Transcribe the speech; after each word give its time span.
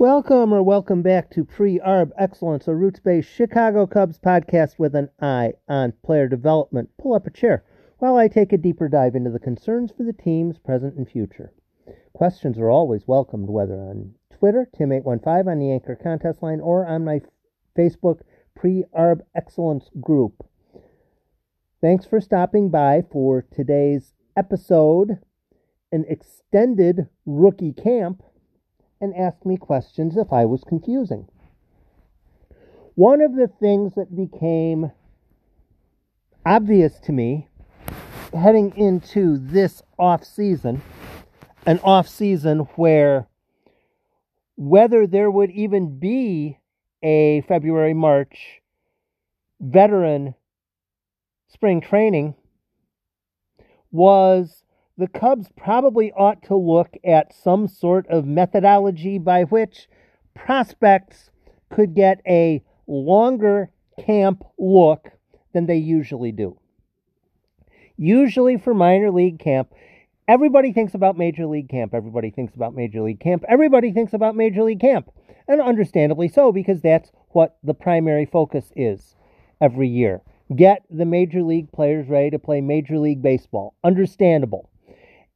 Welcome 0.00 0.54
or 0.54 0.62
welcome 0.62 1.02
back 1.02 1.28
to 1.32 1.44
Pre 1.44 1.78
Arb 1.78 2.12
Excellence, 2.16 2.66
a 2.66 2.74
roots 2.74 3.00
based 3.00 3.28
Chicago 3.28 3.86
Cubs 3.86 4.18
podcast 4.18 4.78
with 4.78 4.94
an 4.94 5.10
eye 5.20 5.52
on 5.68 5.92
player 6.02 6.26
development. 6.26 6.88
Pull 6.98 7.12
up 7.12 7.26
a 7.26 7.30
chair 7.30 7.66
while 7.98 8.16
I 8.16 8.26
take 8.26 8.50
a 8.54 8.56
deeper 8.56 8.88
dive 8.88 9.14
into 9.14 9.28
the 9.28 9.38
concerns 9.38 9.92
for 9.92 10.04
the 10.04 10.14
teams 10.14 10.56
present 10.56 10.96
and 10.96 11.06
future. 11.06 11.52
Questions 12.14 12.58
are 12.58 12.70
always 12.70 13.06
welcomed, 13.06 13.50
whether 13.50 13.74
on 13.74 14.14
Twitter, 14.30 14.70
Tim815 14.74 15.46
on 15.46 15.58
the 15.58 15.70
Anchor 15.70 15.96
contest 16.02 16.42
line, 16.42 16.60
or 16.60 16.86
on 16.86 17.04
my 17.04 17.20
Facebook 17.76 18.22
Pre 18.56 18.84
Arb 18.98 19.20
Excellence 19.34 19.90
group. 20.00 20.46
Thanks 21.82 22.06
for 22.06 22.22
stopping 22.22 22.70
by 22.70 23.02
for 23.12 23.44
today's 23.54 24.14
episode, 24.34 25.18
an 25.92 26.06
extended 26.08 27.06
rookie 27.26 27.74
camp 27.74 28.22
and 29.00 29.14
asked 29.16 29.46
me 29.46 29.56
questions 29.56 30.16
if 30.16 30.32
I 30.32 30.44
was 30.44 30.62
confusing. 30.64 31.26
One 32.94 33.20
of 33.20 33.34
the 33.34 33.48
things 33.48 33.94
that 33.94 34.14
became 34.14 34.92
obvious 36.44 36.98
to 37.00 37.12
me 37.12 37.48
heading 38.32 38.76
into 38.76 39.38
this 39.38 39.82
off 39.98 40.24
season, 40.24 40.82
an 41.66 41.80
off 41.82 42.08
season 42.08 42.60
where 42.76 43.26
whether 44.56 45.06
there 45.06 45.30
would 45.30 45.50
even 45.50 45.98
be 45.98 46.58
a 47.02 47.40
February 47.42 47.94
March 47.94 48.60
veteran 49.58 50.34
spring 51.48 51.80
training 51.80 52.34
was 53.90 54.64
the 55.00 55.08
Cubs 55.08 55.48
probably 55.56 56.12
ought 56.12 56.42
to 56.42 56.54
look 56.54 56.94
at 57.02 57.34
some 57.34 57.66
sort 57.66 58.06
of 58.08 58.26
methodology 58.26 59.16
by 59.16 59.44
which 59.44 59.88
prospects 60.34 61.30
could 61.70 61.94
get 61.94 62.20
a 62.28 62.62
longer 62.86 63.70
camp 63.98 64.44
look 64.58 65.08
than 65.54 65.64
they 65.64 65.78
usually 65.78 66.32
do. 66.32 66.58
Usually 67.96 68.58
for 68.58 68.74
minor 68.74 69.10
league 69.10 69.38
camp, 69.38 69.72
everybody 70.28 70.70
thinks 70.70 70.92
about 70.92 71.16
major 71.16 71.46
league 71.46 71.70
camp. 71.70 71.94
Everybody 71.94 72.30
thinks 72.30 72.54
about 72.54 72.74
major 72.74 73.00
league 73.00 73.20
camp. 73.20 73.42
Everybody 73.48 73.92
thinks 73.92 74.12
about 74.12 74.36
major 74.36 74.62
league 74.62 74.80
camp. 74.80 75.10
And 75.48 75.62
understandably 75.62 76.28
so, 76.28 76.52
because 76.52 76.82
that's 76.82 77.10
what 77.30 77.56
the 77.62 77.74
primary 77.74 78.26
focus 78.26 78.70
is 78.76 79.16
every 79.62 79.88
year. 79.88 80.20
Get 80.54 80.84
the 80.90 81.06
major 81.06 81.42
league 81.42 81.72
players 81.72 82.06
ready 82.06 82.28
to 82.30 82.38
play 82.38 82.60
major 82.60 82.98
league 82.98 83.22
baseball. 83.22 83.74
Understandable 83.82 84.68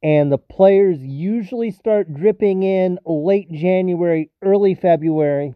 and 0.05 0.31
the 0.31 0.37
players 0.37 0.99
usually 0.99 1.71
start 1.71 2.13
dripping 2.13 2.61
in 2.61 2.99
late 3.07 3.51
January, 3.51 4.29
early 4.43 4.75
February. 4.75 5.55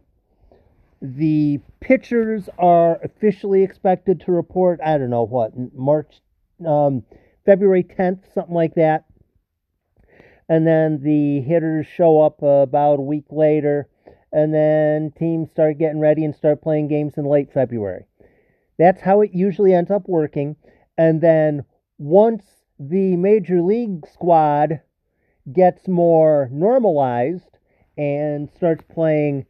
The 1.00 1.60
pitchers 1.78 2.48
are 2.58 3.00
officially 3.04 3.62
expected 3.62 4.22
to 4.22 4.32
report, 4.32 4.80
I 4.84 4.98
don't 4.98 5.08
know 5.08 5.22
what, 5.22 5.52
March, 5.72 6.20
um, 6.66 7.04
February 7.46 7.84
10th, 7.84 8.24
something 8.34 8.52
like 8.52 8.74
that. 8.74 9.04
And 10.48 10.66
then 10.66 11.00
the 11.00 11.42
hitters 11.42 11.86
show 11.86 12.20
up 12.20 12.42
about 12.42 12.98
a 12.98 13.02
week 13.02 13.26
later, 13.30 13.86
and 14.32 14.52
then 14.52 15.12
teams 15.16 15.52
start 15.52 15.78
getting 15.78 16.00
ready 16.00 16.24
and 16.24 16.34
start 16.34 16.60
playing 16.60 16.88
games 16.88 17.16
in 17.16 17.24
late 17.24 17.52
February. 17.52 18.06
That's 18.80 19.00
how 19.00 19.20
it 19.20 19.30
usually 19.32 19.72
ends 19.74 19.92
up 19.92 20.08
working. 20.08 20.56
And 20.98 21.20
then 21.20 21.66
once 21.98 22.42
the 22.80 23.14
major 23.16 23.60
league 23.60 24.06
squad 24.10 24.80
gets 25.52 25.86
more 25.86 26.48
normalized 26.50 27.58
and 27.98 28.50
starts 28.56 28.82
playing 28.90 29.44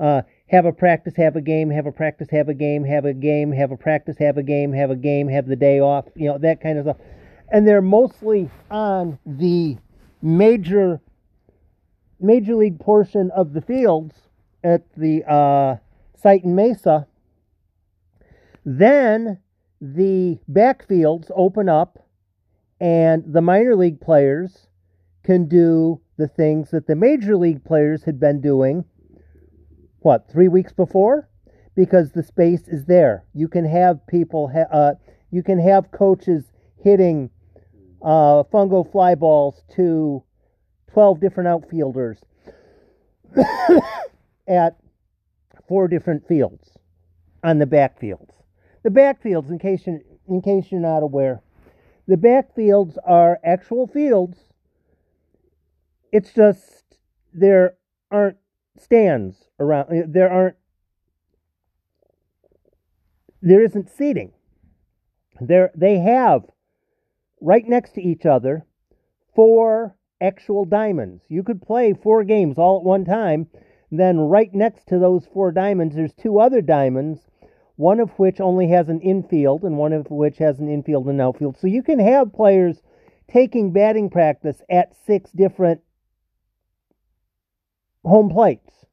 uh, 0.00 0.22
have 0.48 0.66
a 0.66 0.72
practice, 0.72 1.14
have 1.16 1.36
a 1.36 1.40
game, 1.40 1.70
have 1.70 1.86
a 1.86 1.92
practice, 1.92 2.28
have 2.30 2.48
a 2.48 2.54
game, 2.54 2.84
have 2.84 3.04
a 3.04 3.14
game, 3.14 3.52
have 3.52 3.70
a 3.70 3.76
practice, 3.76 4.16
have 4.18 4.36
a 4.36 4.42
game, 4.42 4.72
have 4.72 4.90
a 4.90 4.96
game, 4.96 5.28
have 5.28 5.46
the 5.46 5.54
day 5.54 5.78
off, 5.78 6.04
you 6.16 6.26
know, 6.26 6.36
that 6.38 6.60
kind 6.60 6.78
of 6.78 6.84
stuff. 6.84 6.96
And 7.48 7.66
they're 7.66 7.80
mostly 7.80 8.50
on 8.72 9.20
the 9.24 9.76
major 10.20 11.00
major 12.18 12.56
league 12.56 12.80
portion 12.80 13.30
of 13.36 13.52
the 13.52 13.60
fields 13.60 14.14
at 14.64 14.82
the 14.96 15.22
uh, 15.30 15.76
site 16.20 16.42
in 16.42 16.56
Mesa. 16.56 17.06
Then 18.64 19.38
the 19.80 20.38
backfields 20.50 21.30
open 21.36 21.68
up 21.68 22.03
and 22.80 23.24
the 23.32 23.40
minor 23.40 23.76
league 23.76 24.00
players 24.00 24.68
can 25.22 25.48
do 25.48 26.00
the 26.16 26.28
things 26.28 26.70
that 26.70 26.86
the 26.86 26.94
major 26.94 27.36
league 27.36 27.64
players 27.64 28.04
had 28.04 28.20
been 28.20 28.40
doing, 28.40 28.84
what, 30.00 30.30
three 30.30 30.48
weeks 30.48 30.72
before? 30.72 31.28
Because 31.74 32.12
the 32.12 32.22
space 32.22 32.68
is 32.68 32.84
there. 32.84 33.24
You 33.32 33.48
can 33.48 33.64
have 33.64 34.06
people, 34.06 34.48
ha- 34.48 34.76
uh, 34.76 34.94
you 35.30 35.42
can 35.42 35.58
have 35.58 35.90
coaches 35.90 36.44
hitting 36.82 37.30
uh, 38.02 38.44
fungo 38.52 38.90
fly 38.90 39.14
balls 39.14 39.62
to 39.74 40.22
12 40.92 41.20
different 41.20 41.48
outfielders 41.48 42.18
at 44.46 44.76
four 45.66 45.88
different 45.88 46.28
fields 46.28 46.78
on 47.42 47.58
the 47.58 47.66
backfields. 47.66 48.30
The 48.82 48.90
backfields, 48.90 49.48
in 49.48 49.58
case, 49.58 49.86
you, 49.86 50.00
in 50.28 50.42
case 50.42 50.66
you're 50.70 50.80
not 50.80 51.02
aware, 51.02 51.42
the 52.06 52.16
backfields 52.16 52.96
are 53.06 53.38
actual 53.44 53.86
fields. 53.86 54.38
It's 56.12 56.32
just 56.32 56.84
there 57.32 57.76
aren't 58.10 58.36
stands 58.78 59.48
around. 59.58 59.86
Uh, 59.90 60.06
there 60.06 60.30
aren't. 60.30 60.56
There 63.40 63.62
isn't 63.62 63.90
seating. 63.90 64.32
There 65.40 65.70
they 65.74 65.98
have 65.98 66.44
right 67.40 67.66
next 67.66 67.92
to 67.94 68.02
each 68.02 68.24
other 68.24 68.64
four 69.34 69.96
actual 70.20 70.64
diamonds. 70.64 71.24
You 71.28 71.42
could 71.42 71.60
play 71.60 71.92
four 71.92 72.24
games 72.24 72.58
all 72.58 72.78
at 72.78 72.84
one 72.84 73.04
time. 73.04 73.48
Then 73.90 74.18
right 74.18 74.52
next 74.52 74.86
to 74.88 74.98
those 74.98 75.26
four 75.26 75.52
diamonds, 75.52 75.94
there's 75.94 76.14
two 76.14 76.38
other 76.38 76.62
diamonds 76.62 77.20
one 77.76 78.00
of 78.00 78.10
which 78.18 78.40
only 78.40 78.68
has 78.68 78.88
an 78.88 79.00
infield 79.00 79.62
and 79.62 79.76
one 79.76 79.92
of 79.92 80.10
which 80.10 80.38
has 80.38 80.58
an 80.58 80.68
infield 80.68 81.06
and 81.06 81.20
outfield. 81.20 81.56
So 81.58 81.66
you 81.66 81.82
can 81.82 81.98
have 81.98 82.32
players 82.32 82.82
taking 83.28 83.72
batting 83.72 84.10
practice 84.10 84.62
at 84.70 84.94
six 85.06 85.30
different 85.32 85.80
home 88.04 88.30
plates. 88.30 88.86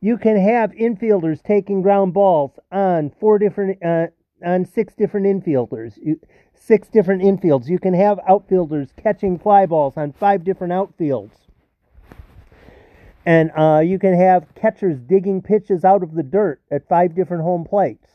You 0.00 0.18
can 0.18 0.36
have 0.36 0.72
infielders 0.72 1.42
taking 1.42 1.82
ground 1.82 2.12
balls 2.12 2.58
on 2.70 3.10
four 3.18 3.38
different 3.38 3.82
uh, 3.82 4.08
on 4.44 4.66
six 4.66 4.94
different 4.94 5.26
infielders, 5.26 5.98
six 6.54 6.88
different 6.88 7.22
infields. 7.22 7.68
You 7.68 7.78
can 7.78 7.94
have 7.94 8.20
outfielders 8.28 8.90
catching 9.02 9.38
fly 9.38 9.64
balls 9.64 9.96
on 9.96 10.12
five 10.12 10.44
different 10.44 10.74
outfields. 10.74 11.43
And 13.26 13.50
uh, 13.56 13.80
you 13.84 13.98
can 13.98 14.14
have 14.14 14.54
catchers 14.54 14.98
digging 15.00 15.40
pitches 15.40 15.84
out 15.84 16.02
of 16.02 16.14
the 16.14 16.22
dirt 16.22 16.60
at 16.70 16.88
five 16.88 17.14
different 17.14 17.42
home 17.42 17.64
plates. 17.64 18.06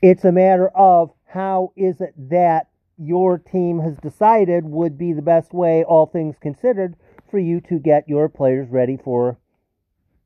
It's 0.00 0.24
a 0.24 0.32
matter 0.32 0.68
of 0.68 1.12
how 1.26 1.72
is 1.76 2.00
it 2.00 2.12
that 2.30 2.68
your 2.98 3.38
team 3.38 3.80
has 3.80 3.96
decided 3.98 4.64
would 4.64 4.98
be 4.98 5.12
the 5.12 5.22
best 5.22 5.54
way, 5.54 5.84
all 5.84 6.06
things 6.06 6.36
considered, 6.40 6.96
for 7.30 7.38
you 7.38 7.60
to 7.60 7.78
get 7.78 8.08
your 8.08 8.28
players 8.28 8.68
ready 8.68 8.96
for 8.96 9.38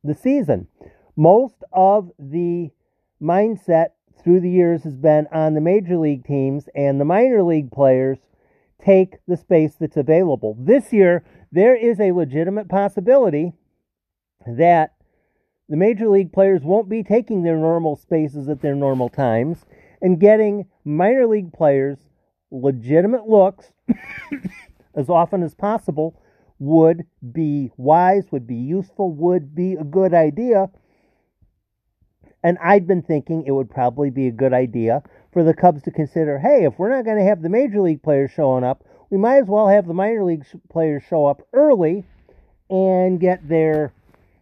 the 0.02 0.14
season. 0.14 0.66
Most 1.14 1.62
of 1.72 2.10
the 2.18 2.70
mindset 3.22 3.88
through 4.22 4.40
the 4.40 4.50
years 4.50 4.82
has 4.82 4.96
been 4.96 5.26
on 5.30 5.54
the 5.54 5.60
major 5.60 5.96
league 5.96 6.24
teams, 6.24 6.68
and 6.74 7.00
the 7.00 7.04
minor 7.04 7.42
league 7.42 7.70
players 7.70 8.18
take 8.82 9.16
the 9.28 9.36
space 9.36 9.74
that's 9.78 9.96
available. 9.96 10.56
This 10.58 10.92
year, 10.92 11.24
there 11.56 11.74
is 11.74 11.98
a 11.98 12.12
legitimate 12.12 12.68
possibility 12.68 13.54
that 14.46 14.94
the 15.68 15.76
major 15.76 16.06
league 16.08 16.32
players 16.32 16.62
won't 16.62 16.88
be 16.88 17.02
taking 17.02 17.42
their 17.42 17.56
normal 17.56 17.96
spaces 17.96 18.48
at 18.48 18.60
their 18.60 18.74
normal 18.74 19.08
times 19.08 19.64
and 20.02 20.20
getting 20.20 20.66
minor 20.84 21.26
league 21.26 21.52
players 21.52 21.98
legitimate 22.50 23.26
looks 23.26 23.72
as 24.94 25.08
often 25.08 25.42
as 25.42 25.54
possible 25.54 26.20
would 26.58 27.06
be 27.32 27.70
wise, 27.76 28.24
would 28.30 28.46
be 28.46 28.54
useful, 28.54 29.10
would 29.12 29.54
be 29.54 29.74
a 29.74 29.84
good 29.84 30.12
idea. 30.12 30.70
And 32.42 32.58
I'd 32.62 32.86
been 32.86 33.02
thinking 33.02 33.44
it 33.46 33.52
would 33.52 33.70
probably 33.70 34.10
be 34.10 34.28
a 34.28 34.32
good 34.32 34.52
idea 34.52 35.02
for 35.32 35.42
the 35.42 35.54
Cubs 35.54 35.82
to 35.82 35.90
consider 35.90 36.38
hey, 36.38 36.64
if 36.64 36.78
we're 36.78 36.94
not 36.94 37.04
going 37.04 37.18
to 37.18 37.24
have 37.24 37.42
the 37.42 37.48
major 37.48 37.80
league 37.80 38.02
players 38.02 38.30
showing 38.30 38.62
up, 38.62 38.84
we 39.10 39.18
might 39.18 39.38
as 39.38 39.46
well 39.46 39.68
have 39.68 39.86
the 39.86 39.94
minor 39.94 40.24
league 40.24 40.44
players 40.68 41.02
show 41.08 41.26
up 41.26 41.42
early 41.52 42.04
and 42.68 43.20
get 43.20 43.48
their 43.48 43.92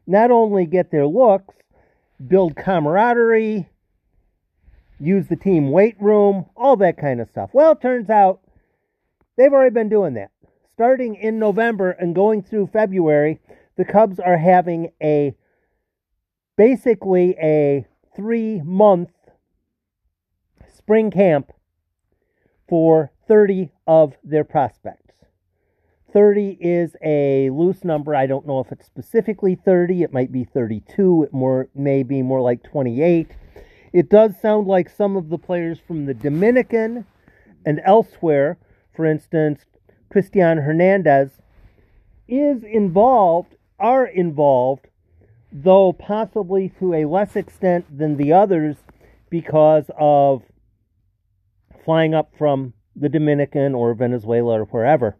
not 0.06 0.30
only 0.30 0.66
get 0.66 0.90
their 0.90 1.06
looks, 1.06 1.54
build 2.26 2.56
camaraderie, 2.56 3.68
use 4.98 5.26
the 5.28 5.36
team 5.36 5.70
weight 5.70 5.96
room, 6.00 6.46
all 6.56 6.76
that 6.76 6.98
kind 6.98 7.20
of 7.20 7.28
stuff. 7.28 7.50
Well, 7.52 7.72
it 7.72 7.80
turns 7.80 8.10
out 8.10 8.40
they've 9.36 9.52
already 9.52 9.74
been 9.74 9.88
doing 9.88 10.14
that. 10.14 10.30
starting 10.72 11.14
in 11.14 11.38
November 11.38 11.90
and 11.90 12.14
going 12.14 12.42
through 12.42 12.66
February, 12.66 13.40
the 13.76 13.84
Cubs 13.84 14.18
are 14.18 14.38
having 14.38 14.90
a 15.02 15.34
basically 16.56 17.36
a 17.40 17.86
three 18.16 18.60
month 18.62 19.10
spring 20.76 21.10
camp 21.10 21.52
for 22.68 23.12
30 23.28 23.70
of 23.86 24.14
their 24.22 24.44
prospects. 24.44 25.00
30 26.12 26.58
is 26.60 26.94
a 27.04 27.50
loose 27.50 27.84
number. 27.84 28.14
I 28.14 28.26
don't 28.26 28.46
know 28.46 28.60
if 28.60 28.70
it's 28.70 28.86
specifically 28.86 29.56
30. 29.56 30.02
It 30.04 30.12
might 30.12 30.30
be 30.30 30.44
32. 30.44 31.24
It 31.24 31.32
more 31.32 31.68
may 31.74 32.04
be 32.04 32.22
more 32.22 32.40
like 32.40 32.62
28. 32.62 33.32
It 33.92 34.08
does 34.08 34.40
sound 34.40 34.68
like 34.68 34.88
some 34.88 35.16
of 35.16 35.28
the 35.28 35.38
players 35.38 35.78
from 35.84 36.06
the 36.06 36.14
Dominican 36.14 37.04
and 37.66 37.80
elsewhere, 37.84 38.58
for 38.94 39.06
instance, 39.06 39.64
Cristian 40.12 40.64
Hernandez, 40.64 41.30
is 42.28 42.62
involved, 42.62 43.56
are 43.78 44.06
involved, 44.06 44.86
though 45.52 45.92
possibly 45.92 46.68
to 46.78 46.94
a 46.94 47.06
less 47.06 47.34
extent 47.34 47.86
than 47.96 48.16
the 48.16 48.32
others 48.32 48.76
because 49.30 49.90
of 49.98 50.42
flying 51.84 52.14
up 52.14 52.32
from 52.36 52.72
the 52.96 53.08
Dominican 53.08 53.74
or 53.74 53.94
Venezuela 53.94 54.60
or 54.60 54.64
wherever. 54.64 55.16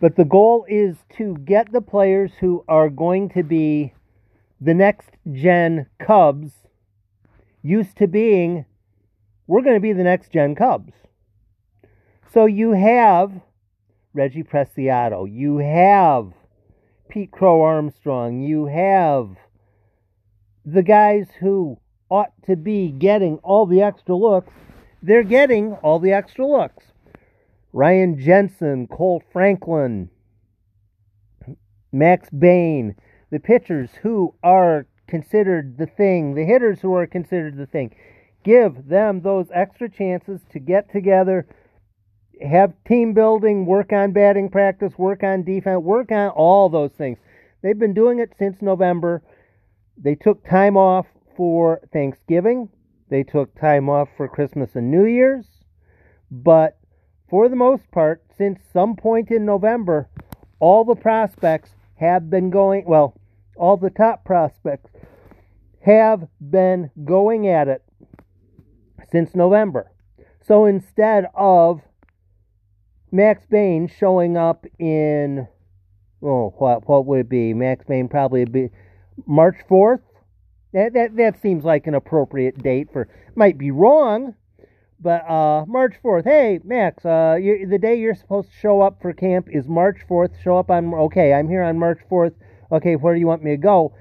But 0.00 0.16
the 0.16 0.24
goal 0.24 0.64
is 0.68 0.96
to 1.16 1.36
get 1.38 1.72
the 1.72 1.80
players 1.80 2.32
who 2.40 2.64
are 2.68 2.88
going 2.88 3.30
to 3.30 3.42
be 3.42 3.94
the 4.60 4.74
next 4.74 5.10
gen 5.32 5.86
Cubs 5.98 6.52
used 7.62 7.96
to 7.96 8.06
being, 8.06 8.64
we're 9.46 9.62
going 9.62 9.76
to 9.76 9.80
be 9.80 9.92
the 9.92 10.04
next 10.04 10.32
gen 10.32 10.54
Cubs. 10.54 10.92
So 12.32 12.46
you 12.46 12.72
have 12.72 13.40
Reggie 14.12 14.42
Preciado, 14.42 15.26
you 15.30 15.58
have 15.58 16.32
Pete 17.08 17.30
Crow 17.30 17.62
Armstrong, 17.62 18.42
you 18.42 18.66
have 18.66 19.36
the 20.64 20.82
guys 20.82 21.28
who 21.40 21.78
ought 22.10 22.32
to 22.46 22.56
be 22.56 22.88
getting 22.88 23.38
all 23.38 23.66
the 23.66 23.82
extra 23.82 24.14
looks, 24.14 24.52
they're 25.02 25.22
getting 25.22 25.74
all 25.74 25.98
the 25.98 26.12
extra 26.12 26.46
looks. 26.46 26.86
Ryan 27.72 28.18
Jensen, 28.18 28.86
Kohl 28.88 29.22
Franklin, 29.32 30.10
Max 31.92 32.28
Bain, 32.30 32.96
the 33.30 33.38
pitchers 33.38 33.90
who 34.02 34.34
are 34.42 34.86
considered 35.06 35.78
the 35.78 35.86
thing, 35.86 36.34
the 36.34 36.44
hitters 36.44 36.80
who 36.80 36.94
are 36.94 37.06
considered 37.06 37.56
the 37.56 37.66
thing. 37.66 37.94
Give 38.44 38.88
them 38.88 39.20
those 39.20 39.48
extra 39.52 39.88
chances 39.88 40.40
to 40.52 40.58
get 40.58 40.90
together, 40.90 41.46
have 42.40 42.72
team 42.86 43.14
building, 43.14 43.66
work 43.66 43.92
on 43.92 44.12
batting 44.12 44.48
practice, 44.48 44.96
work 44.96 45.22
on 45.22 45.42
defense, 45.42 45.82
work 45.82 46.12
on 46.12 46.30
all 46.30 46.68
those 46.68 46.92
things. 46.92 47.18
They've 47.62 47.78
been 47.78 47.94
doing 47.94 48.20
it 48.20 48.32
since 48.38 48.62
November. 48.62 49.22
They 49.96 50.14
took 50.14 50.46
time 50.46 50.76
off 50.76 51.06
for 51.36 51.80
Thanksgiving. 51.92 52.68
They 53.10 53.22
took 53.22 53.58
time 53.58 53.88
off 53.88 54.08
for 54.16 54.28
Christmas 54.28 54.70
and 54.74 54.90
New 54.90 55.04
Year's. 55.04 55.46
But 56.30 56.78
for 57.28 57.48
the 57.48 57.56
most 57.56 57.90
part, 57.90 58.22
since 58.36 58.60
some 58.72 58.96
point 58.96 59.30
in 59.30 59.44
November, 59.44 60.08
all 60.60 60.84
the 60.84 60.94
prospects 60.94 61.70
have 61.96 62.30
been 62.30 62.50
going, 62.50 62.84
well, 62.86 63.14
all 63.56 63.76
the 63.76 63.90
top 63.90 64.24
prospects 64.24 64.90
have 65.84 66.28
been 66.40 66.90
going 67.04 67.48
at 67.48 67.68
it 67.68 67.82
since 69.10 69.34
November. 69.34 69.90
So 70.42 70.64
instead 70.64 71.26
of 71.34 71.80
Max 73.10 73.44
Bain 73.50 73.88
showing 73.88 74.36
up 74.36 74.66
in, 74.78 75.48
oh, 76.22 76.54
what, 76.58 76.88
what 76.88 77.06
would 77.06 77.20
it 77.20 77.28
be? 77.28 77.54
Max 77.54 77.84
Bain 77.86 78.08
probably 78.08 78.44
be 78.44 78.70
March 79.26 79.56
4th. 79.68 80.00
That, 80.72 80.92
that, 80.92 81.16
that 81.16 81.40
seems 81.40 81.64
like 81.64 81.86
an 81.86 81.94
appropriate 81.94 82.62
date 82.62 82.88
for, 82.92 83.08
might 83.34 83.56
be 83.56 83.70
wrong, 83.70 84.34
but 85.00 85.28
uh, 85.30 85.64
March 85.66 85.94
4th, 86.04 86.24
hey, 86.24 86.58
Max, 86.64 87.04
uh, 87.04 87.38
you, 87.40 87.66
the 87.66 87.78
day 87.78 87.94
you're 87.94 88.14
supposed 88.14 88.50
to 88.50 88.56
show 88.56 88.80
up 88.80 89.00
for 89.00 89.12
camp 89.12 89.48
is 89.50 89.68
March 89.68 89.98
4th. 90.10 90.42
Show 90.42 90.58
up 90.58 90.70
on, 90.70 90.92
okay, 90.92 91.32
I'm 91.32 91.48
here 91.48 91.62
on 91.62 91.78
March 91.78 92.00
4th. 92.10 92.34
Okay, 92.72 92.96
where 92.96 93.14
do 93.14 93.20
you 93.20 93.26
want 93.26 93.44
me 93.44 93.52
to 93.52 93.56
go? 93.56 93.94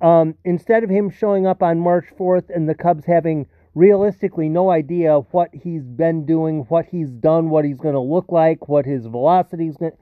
Um, 0.00 0.34
instead 0.44 0.84
of 0.84 0.90
him 0.90 1.10
showing 1.10 1.46
up 1.46 1.62
on 1.62 1.78
March 1.78 2.06
4th 2.18 2.48
and 2.48 2.68
the 2.68 2.74
Cubs 2.74 3.04
having 3.04 3.46
realistically 3.74 4.48
no 4.48 4.70
idea 4.70 5.18
what 5.30 5.50
he's 5.52 5.84
been 5.84 6.24
doing, 6.24 6.60
what 6.68 6.86
he's 6.86 7.10
done, 7.10 7.50
what 7.50 7.64
he's 7.64 7.78
going 7.78 7.94
to 7.94 8.00
look 8.00 8.32
like, 8.32 8.68
what 8.68 8.86
his 8.86 9.06
velocity 9.06 9.68
is 9.68 9.76
going 9.76 9.92
to. 9.92 9.98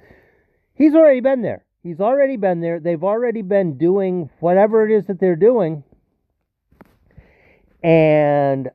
He's 0.75 0.95
already 0.95 1.21
been 1.21 1.43
there. 1.43 1.67
He's 1.83 2.01
already 2.01 2.37
been 2.37 2.61
there. 2.61 2.79
They've 2.79 3.03
already 3.03 3.43
been 3.43 3.79
doing 3.79 4.31
whatever 4.41 4.89
it 4.89 4.97
is 4.97 5.07
that 5.07 5.19
they're 5.19 5.37
doing. 5.37 5.83
And 7.83 8.71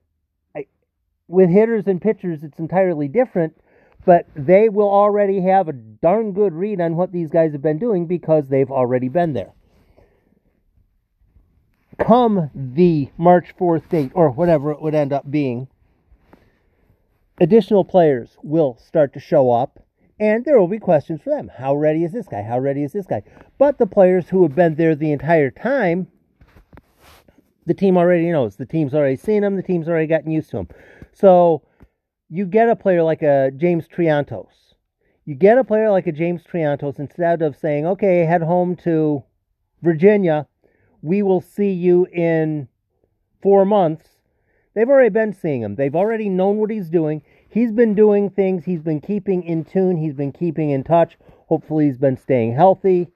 with 1.28 1.50
hitters 1.50 1.88
and 1.88 2.02
pitchers, 2.02 2.44
it's 2.44 2.60
entirely 2.60 3.08
different, 3.08 3.58
but 4.06 4.28
they 4.36 4.70
will 4.70 4.90
already 4.90 5.42
have 5.42 5.68
a 5.68 5.74
darn 5.74 6.34
good 6.34 6.54
read 6.54 6.80
on 6.80 6.96
what 6.96 7.12
these 7.12 7.30
guys 7.30 7.52
have 7.54 7.62
been 7.62 7.80
doing 7.80 8.06
because 8.06 8.48
they've 8.48 8.72
already 8.72 9.10
been 9.10 9.34
there. 9.34 9.54
Come 11.98 12.52
the 12.54 13.10
March 13.18 13.56
4th 13.60 13.90
date, 13.90 14.12
or 14.14 14.30
whatever 14.30 14.72
it 14.72 14.82
would 14.82 14.94
end 14.94 15.14
up 15.14 15.32
being, 15.32 15.68
additional 17.40 17.86
players 17.86 18.38
will 18.44 18.78
start 18.78 19.14
to 19.14 19.20
show 19.20 19.52
up, 19.52 19.80
and 20.20 20.46
there 20.46 20.60
will 20.60 20.68
be 20.68 20.80
questions 20.80 21.22
for 21.22 21.30
them. 21.30 21.50
How 21.58 21.74
ready 21.76 22.04
is 22.04 22.12
this 22.12 22.28
guy? 22.28 22.42
How 22.42 22.60
ready 22.60 22.84
is 22.84 22.92
this 22.92 23.06
guy? 23.06 23.24
But 23.58 23.78
the 23.78 23.88
players 23.88 24.30
who 24.30 24.44
have 24.44 24.56
been 24.56 24.76
there 24.76 24.96
the 24.96 25.12
entire 25.12 25.52
time, 25.52 26.08
the 27.66 27.74
team 27.74 27.98
already 27.98 28.32
knows. 28.32 28.56
The 28.56 28.66
team's 28.66 28.94
already 28.94 29.16
seen 29.16 29.42
them, 29.42 29.56
the 29.56 29.64
team's 29.64 29.88
already 29.88 30.08
gotten 30.08 30.32
used 30.32 30.50
to 30.52 30.58
them. 30.58 30.68
So 31.14 31.64
you 32.30 32.46
get 32.46 32.70
a 32.70 32.76
player 32.76 33.04
like 33.04 33.22
a 33.22 33.52
James 33.56 33.88
Triantos. 33.88 34.48
You 35.26 35.36
get 35.36 35.58
a 35.58 35.64
player 35.64 35.90
like 35.90 36.08
a 36.08 36.12
James 36.12 36.44
Triantos 36.44 37.00
instead 37.00 37.42
of 37.42 37.56
saying, 37.56 37.86
okay, 37.86 38.20
head 38.26 38.44
home 38.44 38.76
to 38.78 39.24
Virginia. 39.82 40.48
We 41.02 41.24
will 41.24 41.42
see 41.42 41.72
you 41.72 42.06
in 42.08 42.68
four 43.42 43.66
months. 43.66 44.08
They've 44.74 44.90
already 44.90 45.10
been 45.10 45.34
seeing 45.34 45.62
him. 45.62 45.76
They've 45.76 45.96
already 45.96 46.30
known 46.30 46.58
what 46.58 46.70
he's 46.70 46.90
doing. 46.90 47.22
He's 47.50 47.72
been 47.72 47.96
doing 47.96 48.30
things. 48.30 48.66
He's 48.66 48.82
been 48.82 49.00
keeping 49.02 49.42
in 49.44 49.64
tune. 49.64 49.98
He's 49.98 50.14
been 50.14 50.32
keeping 50.32 50.72
in 50.72 50.84
touch. 50.84 51.18
Hopefully, 51.48 51.86
he's 51.86 51.98
been 51.98 52.18
staying 52.18 52.54
healthy. 52.54 53.08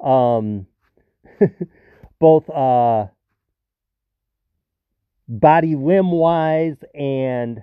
Um, 0.00 0.66
both 2.18 2.48
uh, 2.50 3.06
body 5.28 5.74
limb 5.74 6.10
wise 6.10 6.76
and 6.94 7.62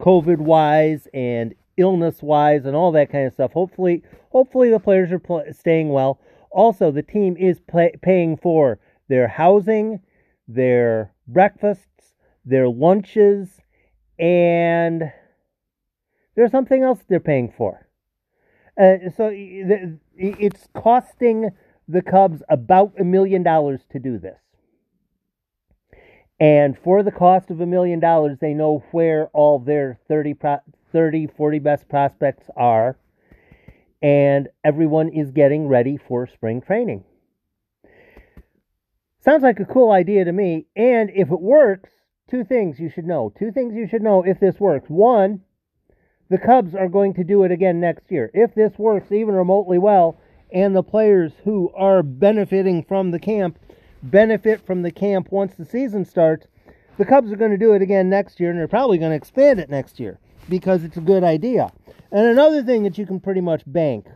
COVID 0.00 0.38
wise 0.38 1.08
and 1.12 1.54
illness 1.76 2.22
wise 2.22 2.64
and 2.64 2.76
all 2.76 2.92
that 2.92 3.10
kind 3.10 3.26
of 3.26 3.32
stuff. 3.32 3.52
Hopefully, 3.52 4.02
hopefully 4.30 4.70
the 4.70 4.80
players 4.80 5.12
are 5.12 5.18
pl- 5.18 5.44
staying 5.52 5.90
well. 5.90 6.20
Also, 6.50 6.90
the 6.90 7.02
team 7.02 7.36
is 7.36 7.60
pay- 7.60 7.96
paying 8.02 8.36
for 8.36 8.78
their 9.08 9.28
housing, 9.28 10.00
their 10.46 11.12
breakfasts, 11.26 12.14
their 12.44 12.68
lunches, 12.68 13.60
and 14.18 15.12
there's 16.36 16.50
something 16.50 16.82
else 16.82 17.00
they're 17.08 17.20
paying 17.20 17.52
for. 17.56 17.88
Uh, 18.80 19.10
so 19.16 19.30
it's 19.32 20.68
costing 20.74 21.50
the 21.86 22.02
Cubs 22.02 22.42
about 22.48 22.92
a 22.98 23.04
million 23.04 23.42
dollars 23.42 23.82
to 23.90 23.98
do 23.98 24.18
this. 24.18 24.38
And 26.40 26.76
for 26.76 27.02
the 27.02 27.12
cost 27.12 27.50
of 27.50 27.60
a 27.60 27.66
million 27.66 28.00
dollars, 28.00 28.38
they 28.40 28.54
know 28.54 28.84
where 28.90 29.28
all 29.28 29.58
their 29.58 29.98
30, 30.08 30.34
30, 30.92 31.26
40 31.28 31.58
best 31.60 31.88
prospects 31.88 32.48
are. 32.56 32.96
And 34.02 34.48
everyone 34.62 35.08
is 35.08 35.30
getting 35.30 35.68
ready 35.68 35.96
for 35.96 36.26
spring 36.26 36.60
training. 36.60 37.04
Sounds 39.24 39.42
like 39.42 39.60
a 39.60 39.64
cool 39.64 39.90
idea 39.90 40.24
to 40.24 40.32
me. 40.32 40.66
And 40.76 41.10
if 41.14 41.30
it 41.30 41.40
works, 41.40 41.88
two 42.28 42.44
things 42.44 42.78
you 42.78 42.90
should 42.90 43.06
know. 43.06 43.32
Two 43.38 43.50
things 43.50 43.74
you 43.74 43.86
should 43.86 44.02
know 44.02 44.22
if 44.22 44.38
this 44.40 44.60
works. 44.60 44.90
One, 44.90 45.40
the 46.28 46.38
Cubs 46.38 46.74
are 46.74 46.88
going 46.88 47.14
to 47.14 47.24
do 47.24 47.44
it 47.44 47.50
again 47.50 47.80
next 47.80 48.10
year. 48.10 48.30
If 48.34 48.54
this 48.54 48.76
works 48.76 49.12
even 49.12 49.34
remotely 49.34 49.78
well, 49.78 50.18
and 50.52 50.76
the 50.76 50.82
players 50.82 51.32
who 51.44 51.70
are 51.74 52.02
benefiting 52.02 52.84
from 52.84 53.10
the 53.10 53.18
camp 53.18 53.58
benefit 54.10 54.64
from 54.66 54.82
the 54.82 54.90
camp 54.90 55.30
once 55.30 55.54
the 55.54 55.64
season 55.64 56.04
starts, 56.04 56.46
the 56.96 57.04
Cubs 57.04 57.32
are 57.32 57.36
going 57.36 57.50
to 57.50 57.58
do 57.58 57.72
it 57.72 57.82
again 57.82 58.08
next 58.08 58.38
year, 58.38 58.50
and 58.50 58.58
they're 58.58 58.68
probably 58.68 58.98
going 58.98 59.10
to 59.10 59.16
expand 59.16 59.58
it 59.58 59.68
next 59.68 59.98
year 59.98 60.18
because 60.48 60.84
it's 60.84 60.96
a 60.96 61.00
good 61.00 61.24
idea. 61.24 61.72
And 62.12 62.26
another 62.26 62.62
thing 62.62 62.84
that 62.84 62.98
you 62.98 63.06
can 63.06 63.18
pretty 63.18 63.40
much 63.40 63.62
bank 63.66 64.06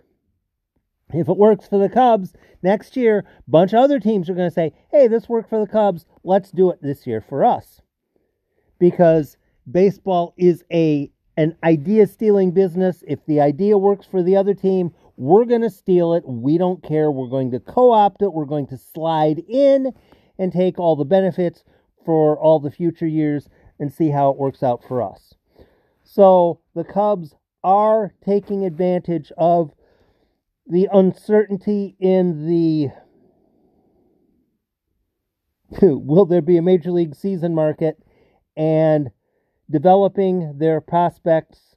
if 1.14 1.28
it 1.28 1.37
works 1.37 1.66
for 1.66 1.78
the 1.78 1.88
Cubs 1.88 2.35
next 2.62 2.97
year, 2.97 3.25
a 3.47 3.50
bunch 3.50 3.73
of 3.73 3.78
other 3.78 3.99
teams 3.99 4.28
are 4.28 4.35
going 4.35 4.49
to 4.49 4.54
say, 4.54 4.75
hey, 4.90 5.09
this 5.09 5.28
worked 5.28 5.49
for 5.49 5.61
the 5.61 5.71
Cubs. 5.71 6.04
Let's 6.23 6.50
do 6.50 6.71
it 6.71 6.83
this 6.83 7.07
year 7.07 7.21
for 7.21 7.45
us. 7.45 7.80
Because 8.78 9.37
baseball 9.71 10.35
is 10.37 10.64
a 10.73 11.11
an 11.37 11.57
idea 11.62 12.07
stealing 12.07 12.50
business. 12.50 13.04
If 13.07 13.25
the 13.26 13.40
idea 13.40 13.78
works 13.78 14.07
for 14.07 14.23
the 14.23 14.37
other 14.37 14.54
team, 14.54 14.92
we're 15.18 15.44
going 15.44 15.62
to 15.62 15.70
steal 15.70 16.14
it. 16.14 16.22
We 16.25 16.58
don't 16.58 16.82
care. 16.82 17.10
We're 17.10 17.28
going 17.28 17.50
to 17.50 17.60
co 17.60 17.90
opt 17.90 18.22
it. 18.22 18.32
We're 18.32 18.44
going 18.44 18.68
to 18.68 18.78
slide 18.78 19.42
in 19.48 19.92
and 20.38 20.52
take 20.52 20.78
all 20.78 20.94
the 20.94 21.04
benefits 21.04 21.64
for 22.04 22.38
all 22.38 22.60
the 22.60 22.70
future 22.70 23.06
years 23.06 23.48
and 23.80 23.92
see 23.92 24.10
how 24.10 24.30
it 24.30 24.38
works 24.38 24.62
out 24.62 24.84
for 24.87 25.02
us. 25.02 25.34
So 26.04 26.60
the 26.75 26.84
Cubs 26.84 27.34
are 27.64 28.14
taking 28.25 28.64
advantage 28.64 29.32
of 29.37 29.72
the 30.66 30.88
uncertainty 30.92 31.96
in 31.98 32.46
the 32.46 32.90
will 35.82 36.26
there 36.26 36.42
be 36.42 36.56
a 36.56 36.62
major 36.62 36.92
league 36.92 37.16
season 37.16 37.54
market 37.54 37.98
and 38.56 39.10
developing 39.68 40.58
their 40.58 40.80
prospects. 40.80 41.75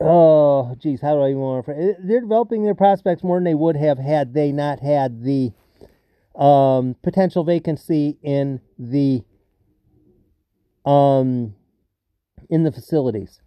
Oh, 0.00 0.74
geez, 0.78 1.00
how 1.00 1.14
do 1.14 1.20
I 1.20 1.28
even 1.28 1.40
want 1.40 1.66
to? 1.66 1.96
They're 2.02 2.20
developing 2.20 2.64
their 2.64 2.74
prospects 2.74 3.22
more 3.22 3.36
than 3.36 3.44
they 3.44 3.54
would 3.54 3.76
have 3.76 3.98
had 3.98 4.34
they 4.34 4.50
not 4.50 4.80
had 4.80 5.22
the 5.22 5.52
um, 6.34 6.96
potential 7.02 7.44
vacancy 7.44 8.18
in 8.22 8.60
the 8.78 9.22
um, 10.84 11.54
in 12.50 12.64
the 12.64 12.72
facilities. 12.72 13.40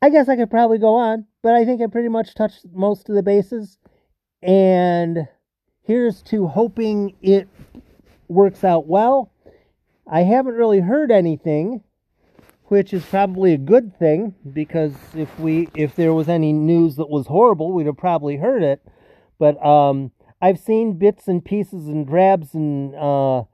I 0.00 0.10
guess 0.10 0.28
I 0.28 0.36
could 0.36 0.50
probably 0.50 0.78
go 0.78 0.94
on, 0.94 1.26
but 1.42 1.54
I 1.54 1.64
think 1.64 1.80
I 1.80 1.86
pretty 1.86 2.08
much 2.08 2.34
touched 2.34 2.66
most 2.72 3.08
of 3.08 3.14
the 3.14 3.22
bases. 3.22 3.78
And 4.42 5.26
here's 5.82 6.22
to 6.24 6.46
hoping 6.46 7.14
it 7.22 7.48
works 8.28 8.64
out 8.64 8.86
well. 8.86 9.32
I 10.06 10.20
haven't 10.20 10.54
really 10.54 10.80
heard 10.80 11.10
anything, 11.10 11.82
which 12.66 12.92
is 12.92 13.04
probably 13.04 13.52
a 13.52 13.58
good 13.58 13.96
thing 13.98 14.34
because 14.52 14.94
if 15.14 15.38
we 15.38 15.68
if 15.74 15.94
there 15.94 16.14
was 16.14 16.28
any 16.28 16.52
news 16.52 16.96
that 16.96 17.10
was 17.10 17.26
horrible, 17.26 17.72
we'd 17.72 17.86
have 17.86 17.96
probably 17.96 18.36
heard 18.36 18.62
it. 18.62 18.82
But 19.38 19.64
um, 19.64 20.12
I've 20.40 20.58
seen 20.58 20.98
bits 20.98 21.28
and 21.28 21.44
pieces 21.44 21.88
and 21.88 22.06
drabs 22.06 22.54
and 22.54 22.94
uh, 22.94 23.44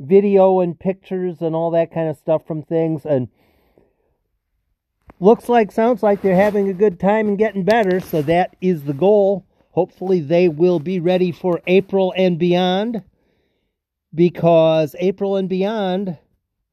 video 0.00 0.60
and 0.60 0.78
pictures 0.78 1.40
and 1.40 1.54
all 1.54 1.70
that 1.72 1.92
kind 1.92 2.08
of 2.08 2.16
stuff 2.16 2.46
from 2.46 2.62
things 2.62 3.04
and 3.04 3.28
looks 5.20 5.48
like 5.48 5.70
sounds 5.70 6.02
like 6.02 6.22
they're 6.22 6.34
having 6.34 6.68
a 6.68 6.74
good 6.74 6.98
time 6.98 7.28
and 7.28 7.36
getting 7.36 7.64
better 7.64 8.00
so 8.00 8.22
that 8.22 8.56
is 8.62 8.84
the 8.84 8.94
goal 8.94 9.44
hopefully 9.72 10.20
they 10.20 10.48
will 10.48 10.80
be 10.80 10.98
ready 10.98 11.30
for 11.30 11.60
april 11.66 12.14
and 12.16 12.38
beyond 12.38 13.02
because 14.14 14.96
april 14.98 15.36
and 15.36 15.50
beyond 15.50 16.16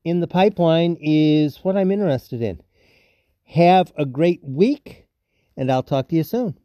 in 0.08 0.20
the 0.20 0.28
pipeline 0.28 0.98
is 1.02 1.58
what 1.58 1.78
i'm 1.78 1.92
interested 1.92 2.42
in. 2.42 2.62
Have 3.44 3.94
a 3.98 4.06
great 4.06 4.44
week 4.44 5.06
and 5.56 5.72
i'll 5.72 5.84
talk 5.84 6.10
to 6.10 6.16
you 6.16 6.24
soon 6.24 6.58